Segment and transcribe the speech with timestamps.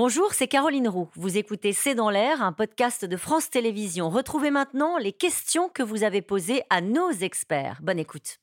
[0.00, 1.08] Bonjour, c'est Caroline Roux.
[1.16, 4.10] Vous écoutez C'est dans l'air, un podcast de France Télévisions.
[4.10, 7.80] Retrouvez maintenant les questions que vous avez posées à nos experts.
[7.82, 8.38] Bonne écoute.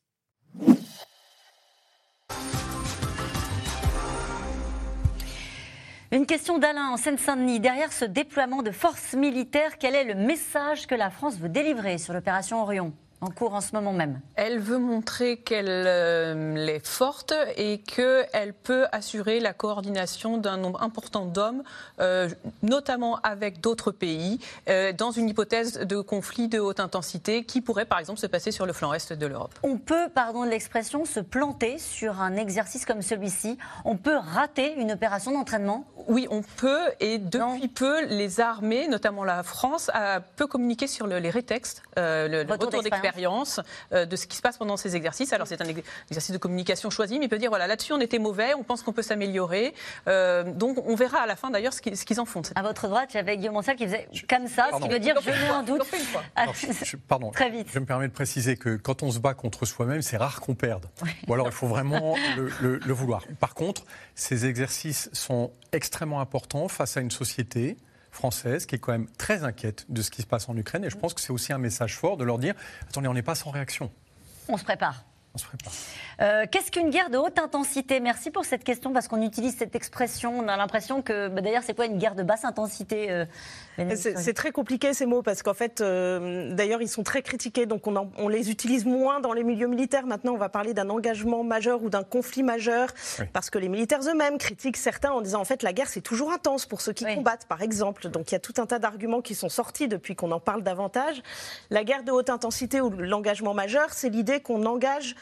[6.12, 7.58] Une question d'Alain en Seine-Saint-Denis.
[7.58, 11.96] Derrière ce déploiement de forces militaires, quel est le message que la France veut délivrer
[11.96, 12.92] sur l'opération Orion?
[13.20, 18.52] En cours en ce moment même Elle veut montrer qu'elle euh, est forte et qu'elle
[18.52, 21.62] peut assurer la coordination d'un nombre important d'hommes,
[22.00, 22.28] euh,
[22.62, 24.38] notamment avec d'autres pays,
[24.68, 28.50] euh, dans une hypothèse de conflit de haute intensité qui pourrait par exemple se passer
[28.50, 29.54] sur le flanc est de l'Europe.
[29.62, 33.56] On peut, pardon de l'expression, se planter sur un exercice comme celui-ci.
[33.84, 35.86] On peut rater une opération d'entraînement?
[36.08, 36.90] Oui, on peut.
[37.00, 41.82] Et depuis peu, les armées, notamment la France, a peu communiqué sur le, les rétextes,
[41.96, 43.05] le, le retour d'expérience
[43.92, 45.32] euh, de ce qui se passe pendant ces exercices.
[45.32, 48.18] Alors c'est un exercice de communication choisi, mais il peut dire voilà là-dessus on était
[48.18, 49.74] mauvais, on pense qu'on peut s'améliorer.
[50.08, 52.42] Euh, donc on verra à la fin d'ailleurs ce qu'ils en font.
[52.54, 55.30] À votre droite, j'avais Guillaume Ancel qui faisait comme ça, ce qui veut dire je
[55.30, 55.82] mets en doute.
[56.34, 56.46] Ah,
[57.08, 57.68] pardon, très vite.
[57.72, 60.54] Je me permets de préciser que quand on se bat contre soi-même, c'est rare qu'on
[60.54, 60.86] perde.
[61.26, 62.16] Ou alors il faut vraiment
[62.60, 63.24] le vouloir.
[63.40, 67.76] Par contre, ces exercices sont extrêmement importants face à une société
[68.10, 70.84] française qui est quand même très inquiète de ce qui se passe en Ukraine.
[70.84, 72.54] Et je pense que c'est aussi un message fort de leur dire
[72.88, 73.90] attendez, on n'est pas sans réaction.
[74.48, 75.04] On se prépare.
[76.20, 78.00] Euh, qu'est-ce qu'une guerre de haute intensité?
[78.00, 80.38] Merci pour cette question parce qu'on utilise cette expression.
[80.38, 83.26] On a l'impression que, bah, d'ailleurs, c'est quoi une guerre de basse intensité euh,
[83.96, 87.86] C'est très compliqué ces mots parce qu'en fait, euh, d'ailleurs, ils sont très critiqués, donc
[87.86, 90.06] on, les utilise moins dans les milieux militaires.
[90.06, 92.88] Maintenant, on va parler d'un engagement majeur ou d'un conflit majeur
[93.32, 96.32] parce que les militaires eux-mêmes critiquent certains en disant en fait la guerre c'est toujours
[96.32, 98.08] intense pour ceux qui combattent, par exemple.
[98.08, 100.62] Donc il y a tout un tas d'arguments qui sont sortis depuis qu'on en parle
[100.62, 101.22] davantage.
[101.70, 105.14] La guerre de haute intensité ou l'engagement majeur, c'est l'idée qu'on engage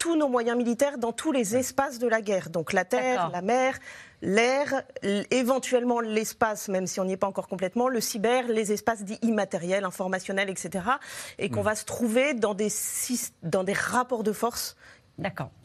[0.00, 2.48] tous nos moyens militaires dans tous les espaces de la guerre.
[2.48, 3.78] Donc la terre, la mer,
[4.22, 4.82] l'air,
[5.30, 9.18] éventuellement l'espace, même si on n'y est pas encore complètement, le cyber, les espaces dits
[9.20, 10.84] immatériels, informationnels, etc.
[11.38, 11.64] Et qu'on mm.
[11.64, 12.68] va se trouver dans des,
[13.42, 14.76] dans des rapports de force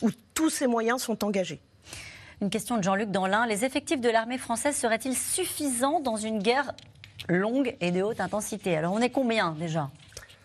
[0.02, 1.62] où tous ces moyens sont engagés.
[2.42, 3.48] Une question de Jean-Luc Danlin.
[3.48, 6.74] Les effectifs de l'armée française seraient-ils suffisants dans une guerre
[7.30, 8.76] longue et de haute intensité?
[8.76, 9.90] Alors on est combien déjà?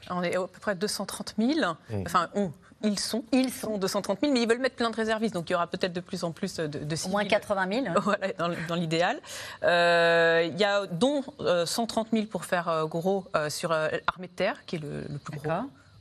[0.09, 1.51] On est à peu près 230 000.
[1.91, 2.03] Mm.
[2.07, 2.53] Enfin, on
[2.83, 5.53] ils sont, ils sont 230 000, mais ils veulent mettre plein de réservistes, donc il
[5.53, 7.87] y aura peut-être de plus en plus de, de Au moins 80 000.
[8.01, 8.29] Voilà,
[8.69, 9.21] dans, l'idéal.
[9.63, 11.23] Euh, il y a dont
[11.67, 15.19] 130 euh, 000 pour faire euh, gros sur l'armée de terre, qui est le, le
[15.19, 15.51] plus gros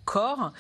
[0.10, 0.52] corps.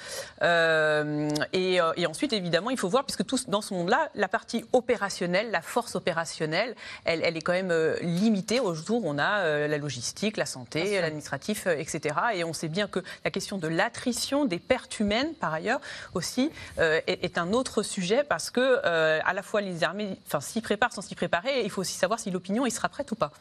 [0.43, 4.63] Euh, euh, et, ensuite, évidemment, il faut voir, puisque tout, dans ce monde-là, la partie
[4.73, 8.59] opérationnelle, la force opérationnelle, elle, elle est quand même euh, limitée.
[8.59, 12.15] Au jour, on a la logistique, la santé, l'administratif, etc.
[12.35, 15.81] Et on sait bien que la question de l'attrition, des pertes humaines, par ailleurs,
[16.13, 21.01] aussi, est, un autre sujet, parce que à la fois les armées s'y préparent sans
[21.01, 23.31] s'y préparer, et il faut aussi savoir si l'opinion y sera prête ou pas.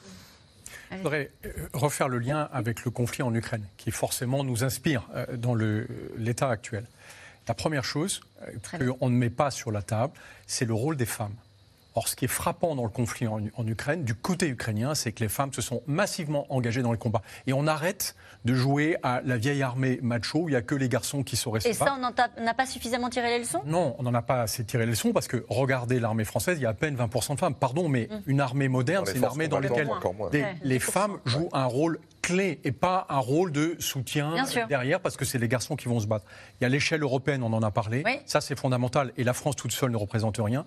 [0.91, 5.06] Je voudrais euh, refaire le lien avec le conflit en Ukraine, qui forcément nous inspire
[5.15, 6.84] euh, dans l'état actuel.
[7.47, 10.12] La première chose euh, qu'on ne met pas sur la table,
[10.47, 11.34] c'est le rôle des femmes.
[11.98, 15.19] Or, ce qui est frappant dans le conflit en, Ukraine, du côté ukrainien, c'est que
[15.19, 17.22] les femmes se sont massivement engagées dans les combats.
[17.48, 18.14] Et on arrête
[18.44, 21.34] de jouer à la vieille armée macho, où il n'y a que les garçons qui
[21.34, 23.62] sauraient se Et ça, on n'a pas suffisamment tiré les leçons?
[23.66, 26.62] Non, on n'en a pas assez tiré les leçons, parce que regardez l'armée française, il
[26.62, 27.54] y a à peine 20% de femmes.
[27.56, 28.22] Pardon, mais mm.
[28.26, 29.91] une armée moderne, c'est une armée dans laquelle
[30.62, 31.98] les femmes jouent un rôle
[32.28, 34.34] clé et pas un rôle de soutien
[34.69, 36.27] derrière parce que c'est les garçons qui vont se battre.
[36.61, 39.56] Il y a l'échelle européenne, on en a parlé, ça c'est fondamental et la France
[39.56, 40.65] toute seule ne représente rien.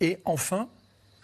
[0.00, 0.68] Et enfin,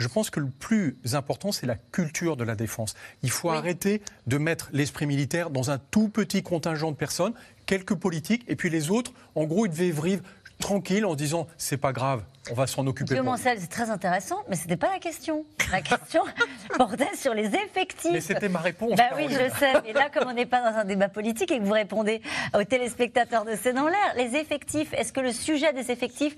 [0.00, 2.94] je pense que le plus important, c'est la culture de la défense.
[3.22, 7.34] Il faut arrêter de mettre l'esprit militaire dans un tout petit contingent de personnes,
[7.66, 10.22] quelques politiques, et puis les autres, en gros, ils devaient vivre
[10.60, 13.20] tranquille en disant c'est pas grave, on va s'en occuper.
[13.36, 15.44] C'est très intéressant, mais ce n'était pas la question.
[15.72, 16.22] La question
[16.76, 18.12] portait sur les effectifs.
[18.12, 18.96] Mais c'était ma réponse.
[18.96, 19.72] Bah oui, je sais.
[19.84, 22.22] Mais là, comme on n'est pas dans un débat politique et que vous répondez
[22.54, 26.36] aux téléspectateurs de C'est dans l'air, les effectifs, est-ce que le sujet des effectifs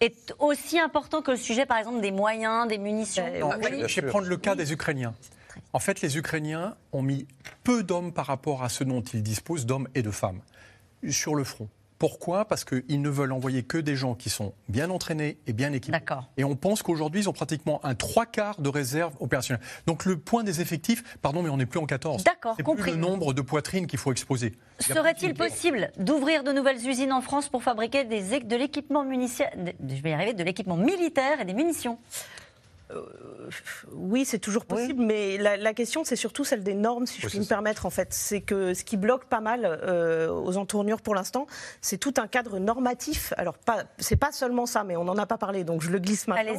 [0.00, 4.06] est aussi important que le sujet, par exemple, des moyens, des munitions euh, Je vais
[4.08, 5.14] prendre le cas des Ukrainiens.
[5.72, 7.26] En fait, les Ukrainiens ont mis
[7.62, 10.40] peu d'hommes par rapport à ce dont ils disposent, d'hommes et de femmes,
[11.10, 11.68] sur le front.
[11.98, 12.44] Pourquoi?
[12.46, 15.98] Parce qu'ils ne veulent envoyer que des gens qui sont bien entraînés et bien équipés.
[16.36, 19.64] Et on pense qu'aujourd'hui, ils ont pratiquement un trois quarts de réserve opérationnelle.
[19.86, 22.24] Donc le point des effectifs, pardon, mais on n'est plus en 14.
[22.24, 22.82] D'accord, compris.
[22.82, 24.54] Plus le nombre de poitrines qu'il faut exposer.
[24.80, 30.76] Serait-il possible d'ouvrir de nouvelles usines en France pour fabriquer des, de l'équipement de l'équipement
[30.76, 31.98] militaire et des munitions?
[33.92, 37.40] Oui, c'est toujours possible, mais la, question, c'est surtout celle des normes, si je puis
[37.40, 38.12] me permettre, en fait.
[38.12, 41.46] C'est que ce qui bloque pas mal euh, aux entournures pour l'instant,
[41.80, 43.32] c'est tout un cadre normatif.
[43.36, 45.98] Alors, pas, c'est pas seulement ça, mais on n'en a pas parlé, donc je le
[45.98, 46.52] glisse maintenant.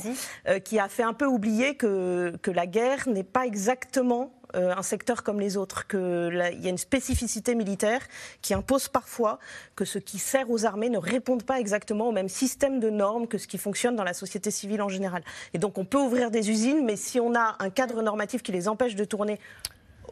[0.47, 4.44] Euh, qui a fait un peu oublier que, que la guerre n'est pas exactement euh,
[4.55, 8.01] un secteur comme les autres, qu'il y a une spécificité militaire
[8.41, 9.39] qui impose parfois
[9.75, 13.27] que ce qui sert aux armées ne réponde pas exactement au même système de normes
[13.27, 15.23] que ce qui fonctionne dans la société civile en général.
[15.53, 18.51] Et donc on peut ouvrir des usines, mais si on a un cadre normatif qui
[18.51, 19.39] les empêche de tourner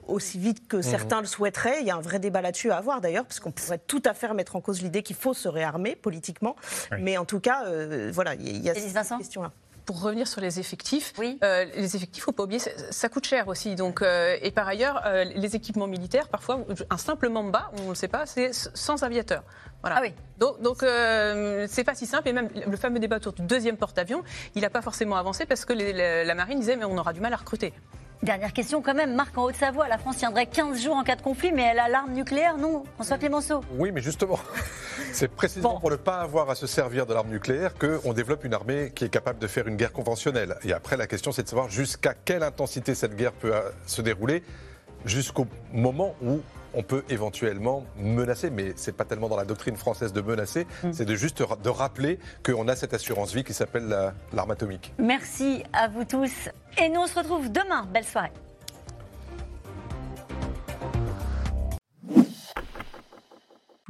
[0.07, 0.83] aussi vite que mmh.
[0.83, 1.81] certains le souhaiteraient.
[1.81, 4.13] Il y a un vrai débat là-dessus à avoir d'ailleurs, parce qu'on pourrait tout à
[4.13, 6.55] fait mettre en cause l'idée qu'il faut se réarmer politiquement.
[6.99, 9.51] Mais en tout cas, euh, voilà, il y a cette question-là
[9.85, 13.75] pour revenir sur les effectifs, euh, les effectifs, faut pas oublier, ça, coûte cher aussi.
[13.75, 17.89] Donc, euh, et par ailleurs, euh, les équipements militaires, parfois, un simple mamba, on ne
[17.89, 19.43] le sait pas, c'est sans aviateur.
[19.81, 19.97] Voilà.
[19.99, 20.13] Ah oui.
[20.39, 20.77] Donc, donc
[21.69, 22.29] c'est pas si simple.
[22.29, 24.23] Et même le fameux débat autour du deuxième porte-avions,
[24.55, 27.33] il n'a pas forcément avancé parce que la marine disait mais on aura du mal
[27.33, 27.73] à recruter.
[28.23, 31.21] Dernière question quand même, Marc en Haute-Savoie, la France tiendrait 15 jours en cas de
[31.21, 34.39] conflit, mais elle a l'arme nucléaire, non François Clémenceau Oui, mais justement,
[35.11, 38.53] c'est précisément pour ne pas avoir à se servir de l'arme nucléaire qu'on développe une
[38.53, 40.55] armée qui est capable de faire une guerre conventionnelle.
[40.63, 44.01] Et après, la question, c'est de savoir jusqu'à quelle intensité cette guerre peut euh, se
[44.01, 44.41] dérouler,
[45.03, 46.39] jusqu'au moment où
[46.73, 50.93] on peut éventuellement menacer, mais c'est pas tellement dans la doctrine française de menacer, mm.
[50.93, 54.93] c'est de juste de rappeler qu'on a cette assurance vie qui s'appelle l'arme atomique.
[54.97, 57.87] Merci à vous tous et nous on se retrouve demain.
[57.93, 58.31] Belle soirée.